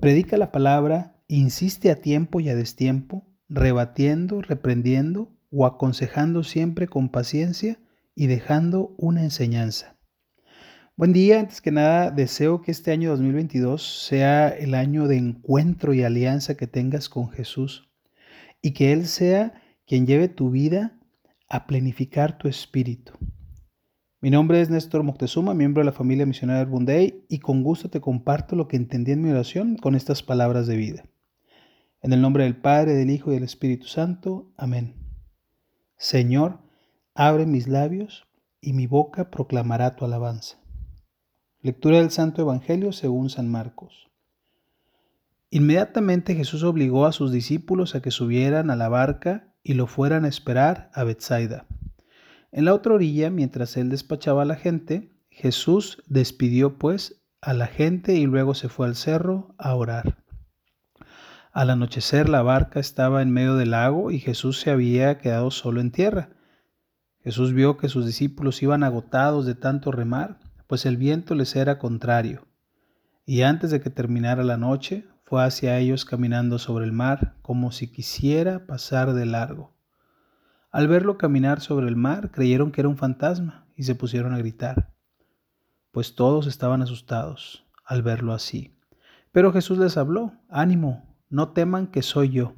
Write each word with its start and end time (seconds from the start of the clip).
Predica 0.00 0.36
la 0.36 0.50
palabra, 0.50 1.16
insiste 1.28 1.90
a 1.90 1.96
tiempo 1.96 2.40
y 2.40 2.48
a 2.48 2.56
destiempo, 2.56 3.26
rebatiendo, 3.48 4.42
reprendiendo 4.42 5.30
o 5.50 5.66
aconsejando 5.66 6.42
siempre 6.42 6.88
con 6.88 7.08
paciencia 7.08 7.78
y 8.14 8.26
dejando 8.26 8.94
una 8.98 9.22
enseñanza. 9.22 9.96
Buen 10.96 11.12
día, 11.12 11.40
antes 11.40 11.60
que 11.60 11.70
nada 11.70 12.10
deseo 12.10 12.62
que 12.62 12.70
este 12.70 12.92
año 12.92 13.10
2022 13.10 14.06
sea 14.06 14.48
el 14.48 14.74
año 14.74 15.08
de 15.08 15.16
encuentro 15.16 15.94
y 15.94 16.02
alianza 16.02 16.56
que 16.56 16.66
tengas 16.66 17.08
con 17.08 17.30
Jesús 17.30 17.88
y 18.60 18.72
que 18.72 18.92
Él 18.92 19.06
sea 19.06 19.54
quien 19.86 20.06
lleve 20.06 20.28
tu 20.28 20.50
vida 20.50 20.98
a 21.48 21.66
plenificar 21.66 22.38
tu 22.38 22.48
espíritu. 22.48 23.12
Mi 24.22 24.30
nombre 24.30 24.60
es 24.60 24.70
Néstor 24.70 25.02
Moctezuma, 25.02 25.52
miembro 25.52 25.80
de 25.80 25.86
la 25.86 25.92
familia 25.92 26.26
misionera 26.26 26.60
del 26.60 26.68
Bunday, 26.68 27.24
y 27.28 27.40
con 27.40 27.64
gusto 27.64 27.90
te 27.90 28.00
comparto 28.00 28.54
lo 28.54 28.68
que 28.68 28.76
entendí 28.76 29.10
en 29.10 29.20
mi 29.20 29.30
oración 29.30 29.76
con 29.76 29.96
estas 29.96 30.22
palabras 30.22 30.68
de 30.68 30.76
vida. 30.76 31.04
En 32.02 32.12
el 32.12 32.20
nombre 32.20 32.44
del 32.44 32.54
Padre, 32.54 32.94
del 32.94 33.10
Hijo 33.10 33.32
y 33.32 33.34
del 33.34 33.42
Espíritu 33.42 33.88
Santo. 33.88 34.52
Amén. 34.56 34.94
Señor, 35.96 36.60
abre 37.16 37.46
mis 37.46 37.66
labios 37.66 38.28
y 38.60 38.74
mi 38.74 38.86
boca 38.86 39.28
proclamará 39.28 39.96
tu 39.96 40.04
alabanza. 40.04 40.58
Lectura 41.60 41.96
del 41.96 42.12
Santo 42.12 42.42
Evangelio 42.42 42.92
según 42.92 43.28
San 43.28 43.50
Marcos. 43.50 44.08
Inmediatamente 45.50 46.36
Jesús 46.36 46.62
obligó 46.62 47.06
a 47.06 47.12
sus 47.12 47.32
discípulos 47.32 47.96
a 47.96 48.02
que 48.02 48.12
subieran 48.12 48.70
a 48.70 48.76
la 48.76 48.88
barca 48.88 49.52
y 49.64 49.74
lo 49.74 49.88
fueran 49.88 50.24
a 50.24 50.28
esperar 50.28 50.92
a 50.94 51.02
Bethsaida 51.02 51.66
en 52.52 52.66
la 52.66 52.74
otra 52.74 52.94
orilla, 52.94 53.30
mientras 53.30 53.76
él 53.78 53.88
despachaba 53.88 54.42
a 54.42 54.46
la 54.46 54.56
gente, 54.56 55.10
Jesús 55.30 56.02
despidió 56.06 56.78
pues 56.78 57.22
a 57.40 57.54
la 57.54 57.66
gente 57.66 58.14
y 58.14 58.26
luego 58.26 58.54
se 58.54 58.68
fue 58.68 58.86
al 58.86 58.94
cerro 58.94 59.54
a 59.56 59.74
orar. 59.74 60.18
Al 61.52 61.70
anochecer 61.70 62.28
la 62.28 62.42
barca 62.42 62.78
estaba 62.78 63.22
en 63.22 63.30
medio 63.30 63.56
del 63.56 63.70
lago 63.72 64.10
y 64.10 64.18
Jesús 64.18 64.60
se 64.60 64.70
había 64.70 65.18
quedado 65.18 65.50
solo 65.50 65.80
en 65.80 65.90
tierra. 65.90 66.30
Jesús 67.24 67.54
vio 67.54 67.78
que 67.78 67.88
sus 67.88 68.04
discípulos 68.04 68.62
iban 68.62 68.82
agotados 68.84 69.46
de 69.46 69.54
tanto 69.54 69.90
remar, 69.90 70.38
pues 70.66 70.86
el 70.86 70.96
viento 70.96 71.34
les 71.34 71.56
era 71.56 71.78
contrario. 71.78 72.46
Y 73.24 73.42
antes 73.42 73.70
de 73.70 73.80
que 73.80 73.90
terminara 73.90 74.44
la 74.44 74.56
noche, 74.56 75.06
fue 75.24 75.44
hacia 75.44 75.78
ellos 75.78 76.04
caminando 76.04 76.58
sobre 76.58 76.84
el 76.84 76.92
mar, 76.92 77.36
como 77.40 77.72
si 77.72 77.86
quisiera 77.86 78.66
pasar 78.66 79.14
de 79.14 79.24
largo. 79.24 79.72
Al 80.72 80.88
verlo 80.88 81.18
caminar 81.18 81.60
sobre 81.60 81.86
el 81.86 81.96
mar, 81.96 82.30
creyeron 82.30 82.72
que 82.72 82.80
era 82.80 82.88
un 82.88 82.96
fantasma 82.96 83.66
y 83.76 83.82
se 83.82 83.94
pusieron 83.94 84.32
a 84.32 84.38
gritar, 84.38 84.94
pues 85.90 86.14
todos 86.14 86.46
estaban 86.46 86.80
asustados 86.80 87.66
al 87.84 88.02
verlo 88.02 88.32
así. 88.32 88.74
Pero 89.32 89.52
Jesús 89.52 89.76
les 89.76 89.98
habló, 89.98 90.32
ánimo, 90.48 91.18
no 91.28 91.50
teman 91.50 91.88
que 91.88 92.00
soy 92.00 92.30
yo. 92.30 92.54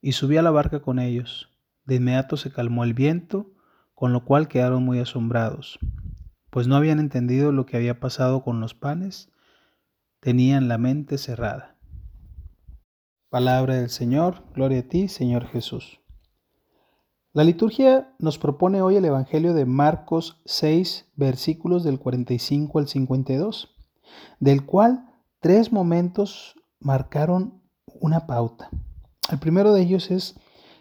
Y 0.00 0.12
subí 0.12 0.38
a 0.38 0.42
la 0.42 0.50
barca 0.50 0.80
con 0.80 0.98
ellos. 0.98 1.50
De 1.84 1.96
inmediato 1.96 2.38
se 2.38 2.50
calmó 2.50 2.84
el 2.84 2.94
viento, 2.94 3.52
con 3.94 4.14
lo 4.14 4.24
cual 4.24 4.48
quedaron 4.48 4.82
muy 4.82 4.98
asombrados, 4.98 5.78
pues 6.48 6.66
no 6.68 6.76
habían 6.76 7.00
entendido 7.00 7.52
lo 7.52 7.66
que 7.66 7.76
había 7.76 8.00
pasado 8.00 8.42
con 8.42 8.60
los 8.60 8.72
panes, 8.72 9.30
tenían 10.20 10.68
la 10.68 10.78
mente 10.78 11.18
cerrada. 11.18 11.76
Palabra 13.28 13.74
del 13.74 13.90
Señor, 13.90 14.42
gloria 14.54 14.80
a 14.80 14.84
ti, 14.84 15.08
Señor 15.08 15.46
Jesús. 15.48 16.00
La 17.32 17.44
liturgia 17.44 18.12
nos 18.18 18.38
propone 18.38 18.82
hoy 18.82 18.96
el 18.96 19.04
Evangelio 19.04 19.54
de 19.54 19.64
Marcos 19.64 20.40
6, 20.46 21.12
versículos 21.14 21.84
del 21.84 22.00
45 22.00 22.80
al 22.80 22.88
52, 22.88 23.72
del 24.40 24.66
cual 24.66 25.08
tres 25.38 25.70
momentos 25.70 26.56
marcaron 26.80 27.62
una 28.00 28.26
pauta. 28.26 28.68
El 29.30 29.38
primero 29.38 29.72
de 29.72 29.82
ellos 29.82 30.10
es 30.10 30.40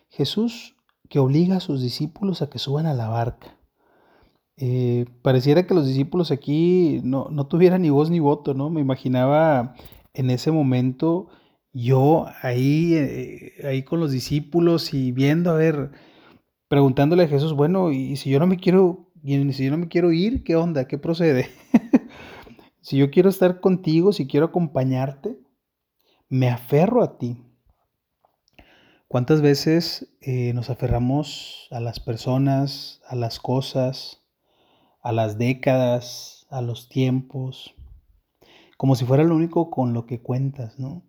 Jesús 0.09 0.75
que 1.07 1.19
obliga 1.19 1.57
a 1.57 1.59
sus 1.59 1.83
discípulos 1.83 2.41
a 2.41 2.49
que 2.49 2.57
suban 2.57 2.87
a 2.87 2.95
la 2.95 3.09
barca. 3.09 3.55
Eh, 4.57 5.05
pareciera 5.21 5.67
que 5.67 5.75
los 5.75 5.85
discípulos 5.85 6.31
aquí 6.31 6.99
no, 7.03 7.29
tuvieran 7.45 7.83
ni 7.83 7.91
voz 7.91 8.09
ni 8.09 8.19
voto, 8.19 8.55
¿no? 8.55 8.71
Me 8.71 8.81
imaginaba 8.81 9.75
en 10.15 10.31
ese 10.31 10.49
momento 10.49 11.27
yo 11.73 12.25
ahí, 12.41 12.95
eh, 12.95 13.53
ahí 13.67 13.83
con 13.83 13.99
los 13.99 14.11
discípulos 14.11 14.95
y 14.95 15.11
viendo 15.11 15.51
a 15.51 15.53
ver 15.53 16.08
preguntándole 16.69 17.23
a 17.23 17.27
Jesús, 17.27 17.53
bueno, 17.53 17.91
y 17.91 18.15
si 18.15 18.29
yo 18.29 18.39
no 18.39 18.47
me 18.47 18.57
quiero, 18.57 19.11
y 19.23 19.51
si 19.53 19.65
yo 19.65 19.71
no 19.71 19.77
me 19.77 19.89
quiero 19.89 20.13
ir, 20.13 20.43
¿qué 20.43 20.55
onda? 20.55 20.87
¿Qué 20.87 20.97
procede? 20.97 21.49
si 22.81 22.97
yo 22.97 23.11
quiero 23.11 23.29
estar 23.29 23.59
contigo, 23.59 24.13
si 24.13 24.27
quiero 24.27 24.45
acompañarte, 24.45 25.37
me 26.29 26.47
aferro 26.47 27.03
a 27.03 27.17
ti. 27.17 27.43
¿Cuántas 29.07 29.41
veces 29.41 30.15
eh, 30.21 30.53
nos 30.53 30.69
aferramos 30.69 31.67
a 31.71 31.79
las 31.79 31.99
personas, 31.99 33.01
a 33.07 33.15
las 33.15 33.39
cosas, 33.39 34.21
a 35.01 35.11
las 35.11 35.39
décadas, 35.39 36.45
a 36.51 36.61
los 36.61 36.87
tiempos, 36.87 37.73
como 38.77 38.95
si 38.95 39.05
fuera 39.05 39.23
lo 39.23 39.35
único 39.35 39.71
con 39.71 39.93
lo 39.93 40.05
que 40.05 40.21
cuentas, 40.21 40.77
¿no? 40.77 41.03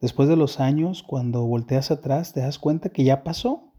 Después 0.00 0.28
de 0.28 0.36
los 0.36 0.60
años, 0.60 1.02
cuando 1.02 1.44
volteas 1.44 1.90
atrás, 1.90 2.32
te 2.32 2.40
das 2.40 2.60
cuenta 2.60 2.90
que 2.90 3.02
ya 3.02 3.24
pasó, 3.24 3.69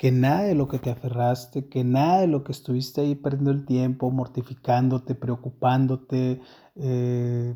que 0.00 0.12
nada 0.12 0.44
de 0.44 0.54
lo 0.54 0.66
que 0.66 0.78
te 0.78 0.88
aferraste, 0.88 1.68
que 1.68 1.84
nada 1.84 2.22
de 2.22 2.26
lo 2.26 2.42
que 2.42 2.52
estuviste 2.52 3.02
ahí 3.02 3.14
perdiendo 3.14 3.50
el 3.50 3.66
tiempo, 3.66 4.10
mortificándote, 4.10 5.14
preocupándote, 5.14 6.40
eh, 6.76 7.54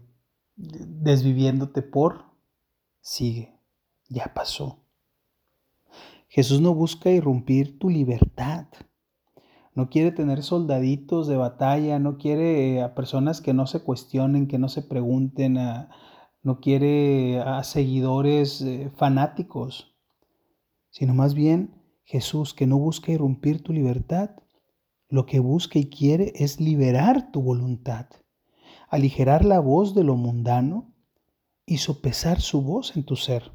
desviviéndote 0.54 1.80
por, 1.80 2.26
sigue, 3.00 3.58
ya 4.10 4.30
pasó. 4.34 4.84
Jesús 6.28 6.60
no 6.60 6.74
busca 6.74 7.08
irrumpir 7.08 7.78
tu 7.78 7.88
libertad. 7.88 8.66
No 9.74 9.88
quiere 9.88 10.12
tener 10.12 10.42
soldaditos 10.42 11.26
de 11.26 11.38
batalla, 11.38 11.98
no 11.98 12.18
quiere 12.18 12.82
a 12.82 12.94
personas 12.94 13.40
que 13.40 13.54
no 13.54 13.66
se 13.66 13.80
cuestionen, 13.80 14.48
que 14.48 14.58
no 14.58 14.68
se 14.68 14.82
pregunten, 14.82 15.56
no 16.42 16.60
quiere 16.60 17.40
a 17.40 17.64
seguidores 17.64 18.60
eh, 18.60 18.92
fanáticos, 18.94 19.96
sino 20.90 21.14
más 21.14 21.32
bien 21.32 21.82
Jesús 22.04 22.54
que 22.54 22.66
no 22.66 22.78
busca 22.78 23.12
irrumpir 23.12 23.62
tu 23.62 23.72
libertad, 23.72 24.30
lo 25.08 25.26
que 25.26 25.38
busca 25.38 25.78
y 25.78 25.88
quiere 25.88 26.32
es 26.36 26.60
liberar 26.60 27.32
tu 27.32 27.42
voluntad, 27.42 28.06
aligerar 28.88 29.44
la 29.44 29.60
voz 29.60 29.94
de 29.94 30.04
lo 30.04 30.16
mundano 30.16 30.92
y 31.66 31.78
sopesar 31.78 32.40
su 32.40 32.62
voz 32.62 32.96
en 32.96 33.04
tu 33.04 33.16
ser. 33.16 33.52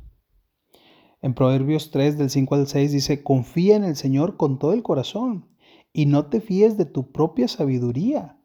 En 1.21 1.33
Proverbios 1.33 1.91
3 1.91 2.17
del 2.17 2.29
5 2.29 2.55
al 2.55 2.67
6 2.67 2.91
dice, 2.91 3.23
confía 3.23 3.75
en 3.75 3.83
el 3.83 3.95
Señor 3.95 4.37
con 4.37 4.57
todo 4.57 4.73
el 4.73 4.83
corazón 4.83 5.49
y 5.93 6.05
no 6.05 6.27
te 6.27 6.41
fíes 6.41 6.77
de 6.77 6.85
tu 6.85 7.11
propia 7.11 7.47
sabiduría. 7.47 8.37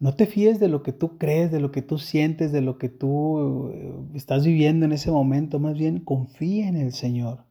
No 0.00 0.14
te 0.14 0.26
fíes 0.26 0.60
de 0.60 0.68
lo 0.68 0.82
que 0.82 0.92
tú 0.92 1.18
crees, 1.18 1.50
de 1.50 1.60
lo 1.60 1.72
que 1.72 1.82
tú 1.82 1.98
sientes, 1.98 2.52
de 2.52 2.60
lo 2.60 2.78
que 2.78 2.88
tú 2.88 3.70
eh, 3.70 3.94
estás 4.14 4.44
viviendo 4.44 4.84
en 4.84 4.92
ese 4.92 5.10
momento, 5.10 5.58
más 5.58 5.76
bien 5.76 6.00
confía 6.00 6.68
en 6.68 6.76
el 6.76 6.92
Señor. 6.92 7.47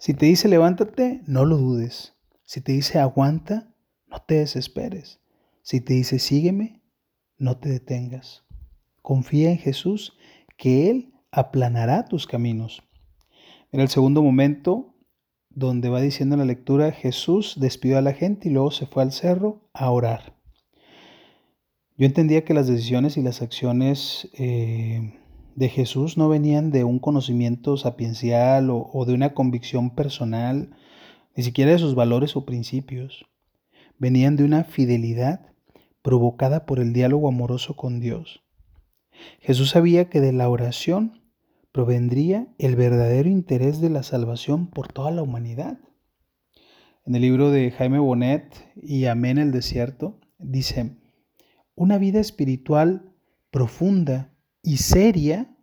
Si 0.00 0.14
te 0.14 0.24
dice 0.24 0.48
levántate, 0.48 1.20
no 1.26 1.44
lo 1.44 1.58
dudes. 1.58 2.14
Si 2.46 2.62
te 2.62 2.72
dice 2.72 2.98
aguanta, 2.98 3.74
no 4.06 4.18
te 4.26 4.36
desesperes. 4.36 5.20
Si 5.60 5.82
te 5.82 5.92
dice 5.92 6.18
sígueme, 6.18 6.80
no 7.36 7.58
te 7.58 7.68
detengas. 7.68 8.46
Confía 9.02 9.50
en 9.50 9.58
Jesús 9.58 10.16
que 10.56 10.88
Él 10.88 11.12
aplanará 11.30 12.06
tus 12.06 12.26
caminos. 12.26 12.82
En 13.72 13.80
el 13.80 13.90
segundo 13.90 14.22
momento, 14.22 14.94
donde 15.50 15.90
va 15.90 16.00
diciendo 16.00 16.34
la 16.38 16.46
lectura, 16.46 16.92
Jesús 16.92 17.58
despidió 17.60 17.98
a 17.98 18.02
la 18.02 18.14
gente 18.14 18.48
y 18.48 18.52
luego 18.52 18.70
se 18.70 18.86
fue 18.86 19.02
al 19.02 19.12
cerro 19.12 19.68
a 19.74 19.90
orar. 19.90 20.34
Yo 21.98 22.06
entendía 22.06 22.46
que 22.46 22.54
las 22.54 22.68
decisiones 22.68 23.18
y 23.18 23.22
las 23.22 23.42
acciones 23.42 24.30
eh, 24.38 25.19
de 25.54 25.68
Jesús 25.68 26.16
no 26.16 26.28
venían 26.28 26.70
de 26.70 26.84
un 26.84 26.98
conocimiento 26.98 27.76
sapiencial 27.76 28.68
o, 28.70 29.04
de 29.06 29.14
una 29.14 29.34
convicción 29.34 29.90
personal, 29.94 30.70
ni 31.36 31.42
siquiera 31.42 31.72
de 31.72 31.78
sus 31.78 31.94
valores 31.94 32.36
o 32.36 32.44
principios. 32.44 33.26
Venían 33.98 34.36
de 34.36 34.44
una 34.44 34.64
fidelidad 34.64 35.52
provocada 36.02 36.66
por 36.66 36.78
el 36.78 36.92
diálogo 36.92 37.28
amoroso 37.28 37.76
con 37.76 38.00
Dios. 38.00 38.42
Jesús 39.40 39.70
sabía 39.70 40.08
que 40.08 40.20
de 40.20 40.32
la 40.32 40.48
oración 40.48 41.20
provendría 41.72 42.48
el 42.58 42.74
verdadero 42.74 43.28
interés 43.28 43.80
de 43.80 43.90
la 43.90 44.02
salvación 44.02 44.68
por 44.68 44.88
toda 44.88 45.10
la 45.10 45.22
humanidad. 45.22 45.78
En 47.04 47.14
el 47.14 47.22
libro 47.22 47.50
de 47.50 47.70
Jaime 47.70 47.98
Bonet 47.98 48.72
y 48.76 49.06
Amén 49.06 49.38
el 49.38 49.52
desierto 49.52 50.18
dice, 50.38 50.96
una 51.74 51.98
vida 51.98 52.20
espiritual 52.20 53.12
profunda 53.50 54.29
y 54.62 54.78
seria 54.78 55.54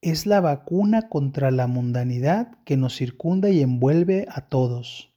es 0.00 0.26
la 0.26 0.40
vacuna 0.40 1.08
contra 1.08 1.50
la 1.50 1.68
mundanidad 1.68 2.58
que 2.64 2.76
nos 2.76 2.96
circunda 2.96 3.50
y 3.50 3.62
envuelve 3.62 4.26
a 4.28 4.48
todos. 4.48 5.14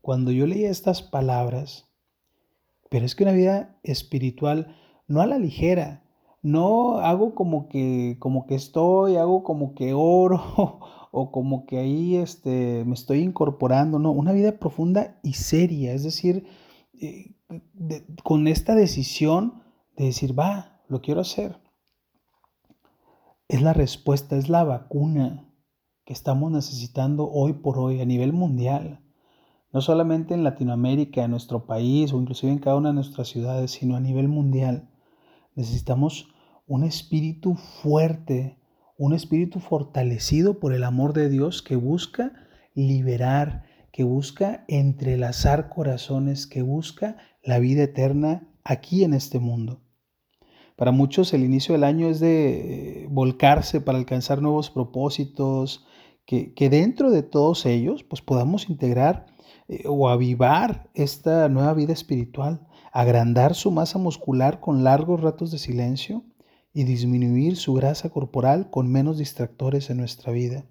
Cuando 0.00 0.30
yo 0.30 0.46
leía 0.46 0.70
estas 0.70 1.02
palabras, 1.02 1.88
pero 2.88 3.04
es 3.04 3.14
que 3.14 3.24
una 3.24 3.32
vida 3.32 3.76
espiritual 3.82 4.76
no 5.08 5.20
a 5.20 5.26
la 5.26 5.38
ligera, 5.38 6.04
no 6.40 7.00
hago 7.00 7.34
como 7.34 7.68
que, 7.68 8.16
como 8.20 8.46
que 8.46 8.54
estoy, 8.54 9.16
hago 9.16 9.42
como 9.42 9.74
que 9.74 9.92
oro 9.92 10.80
o 11.10 11.32
como 11.32 11.66
que 11.66 11.78
ahí 11.78 12.16
este, 12.16 12.84
me 12.86 12.94
estoy 12.94 13.20
incorporando, 13.20 13.98
no, 13.98 14.12
una 14.12 14.32
vida 14.32 14.58
profunda 14.58 15.18
y 15.24 15.32
seria, 15.32 15.92
es 15.92 16.04
decir, 16.04 16.46
eh, 17.00 17.32
con 18.22 18.46
esta 18.46 18.74
decisión 18.74 19.62
de 19.96 20.06
decir, 20.06 20.38
va, 20.38 20.80
lo 20.88 21.00
quiero 21.00 21.20
hacer. 21.20 21.58
Es 23.48 23.62
la 23.62 23.72
respuesta, 23.72 24.36
es 24.36 24.50
la 24.50 24.62
vacuna 24.62 25.50
que 26.04 26.12
estamos 26.12 26.52
necesitando 26.52 27.30
hoy 27.30 27.54
por 27.54 27.78
hoy 27.78 27.98
a 28.02 28.04
nivel 28.04 28.34
mundial. 28.34 29.00
No 29.72 29.80
solamente 29.80 30.34
en 30.34 30.44
Latinoamérica, 30.44 31.24
en 31.24 31.30
nuestro 31.30 31.64
país 31.64 32.12
o 32.12 32.20
inclusive 32.20 32.52
en 32.52 32.58
cada 32.58 32.76
una 32.76 32.90
de 32.90 32.96
nuestras 32.96 33.28
ciudades, 33.28 33.70
sino 33.70 33.96
a 33.96 34.00
nivel 34.00 34.28
mundial. 34.28 34.90
Necesitamos 35.54 36.28
un 36.66 36.84
espíritu 36.84 37.54
fuerte, 37.54 38.58
un 38.98 39.14
espíritu 39.14 39.60
fortalecido 39.60 40.60
por 40.60 40.74
el 40.74 40.84
amor 40.84 41.14
de 41.14 41.30
Dios 41.30 41.62
que 41.62 41.76
busca 41.76 42.34
liberar, 42.74 43.64
que 43.92 44.04
busca 44.04 44.66
entrelazar 44.68 45.70
corazones, 45.70 46.46
que 46.46 46.60
busca 46.60 47.16
la 47.42 47.58
vida 47.60 47.84
eterna 47.84 48.46
aquí 48.62 49.04
en 49.04 49.14
este 49.14 49.38
mundo. 49.38 49.87
Para 50.78 50.92
muchos 50.92 51.34
el 51.34 51.42
inicio 51.42 51.72
del 51.72 51.82
año 51.82 52.06
es 52.08 52.20
de 52.20 53.02
eh, 53.02 53.08
volcarse 53.10 53.80
para 53.80 53.98
alcanzar 53.98 54.40
nuevos 54.40 54.70
propósitos, 54.70 55.84
que, 56.24 56.52
dentro 56.70 57.10
de 57.10 57.24
todos 57.24 57.66
ellos 57.66 58.04
pues 58.04 58.22
podamos 58.22 58.70
integrar 58.70 59.26
eh, 59.66 59.82
o 59.88 60.08
avivar 60.08 60.88
esta 60.94 61.48
nueva 61.48 61.74
vida 61.74 61.92
espiritual, 61.92 62.64
agrandar 62.92 63.56
su 63.56 63.72
masa 63.72 63.98
muscular 63.98 64.60
con 64.60 64.84
largos 64.84 65.20
ratos 65.20 65.50
de 65.50 65.58
silencio 65.58 66.22
y 66.72 66.84
disminuir 66.84 67.56
su 67.56 67.74
grasa 67.74 68.10
corporal 68.10 68.70
con 68.70 68.88
menos 68.88 69.18
distractores 69.18 69.90
en 69.90 69.96
nuestra 69.96 70.30
vida. 70.32 70.64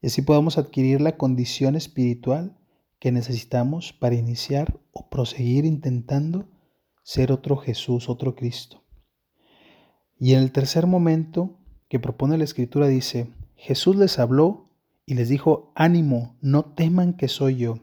Y 0.00 0.06
así 0.06 0.22
podamos 0.22 0.56
adquirir 0.56 1.02
la 1.02 1.18
condición 1.18 1.76
espiritual 1.76 2.56
que 2.98 3.12
necesitamos 3.12 3.92
para 3.92 4.14
iniciar 4.14 4.80
o 4.92 5.10
proseguir 5.10 5.66
intentando 5.66 6.48
ser 7.02 7.32
otro 7.32 7.58
Jesús, 7.58 8.08
otro 8.08 8.34
Cristo. 8.34 8.79
Y 10.22 10.34
en 10.34 10.40
el 10.40 10.52
tercer 10.52 10.86
momento 10.86 11.56
que 11.88 11.98
propone 11.98 12.36
la 12.36 12.44
Escritura 12.44 12.86
dice, 12.86 13.28
Jesús 13.56 13.96
les 13.96 14.18
habló 14.18 14.68
y 15.06 15.14
les 15.14 15.30
dijo, 15.30 15.72
ánimo, 15.74 16.36
no 16.42 16.66
teman 16.66 17.14
que 17.14 17.26
soy 17.26 17.56
yo. 17.56 17.78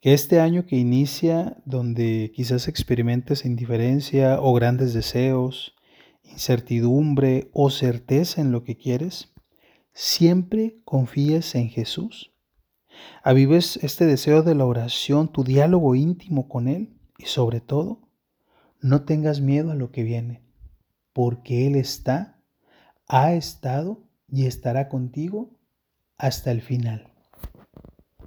Que 0.00 0.14
este 0.14 0.40
año 0.40 0.64
que 0.64 0.76
inicia, 0.76 1.58
donde 1.66 2.32
quizás 2.34 2.66
experimentes 2.66 3.44
indiferencia 3.44 4.40
o 4.40 4.54
grandes 4.54 4.94
deseos, 4.94 5.74
incertidumbre 6.22 7.50
o 7.52 7.68
certeza 7.68 8.40
en 8.40 8.50
lo 8.50 8.64
que 8.64 8.78
quieres, 8.78 9.34
siempre 9.92 10.78
confíes 10.86 11.54
en 11.56 11.68
Jesús. 11.68 12.32
Avives 13.22 13.78
este 13.82 14.06
deseo 14.06 14.42
de 14.42 14.54
la 14.54 14.64
oración, 14.64 15.30
tu 15.30 15.44
diálogo 15.44 15.94
íntimo 15.94 16.48
con 16.48 16.68
Él 16.68 16.96
y 17.18 17.26
sobre 17.26 17.60
todo, 17.60 18.00
no 18.80 19.02
tengas 19.02 19.42
miedo 19.42 19.70
a 19.70 19.74
lo 19.74 19.90
que 19.90 20.02
viene 20.02 20.43
porque 21.14 21.66
Él 21.66 21.76
está, 21.76 22.42
ha 23.08 23.32
estado 23.32 24.02
y 24.28 24.44
estará 24.44 24.90
contigo 24.90 25.58
hasta 26.18 26.50
el 26.50 26.60
final. 26.60 27.13